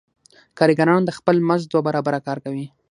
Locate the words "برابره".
1.87-2.19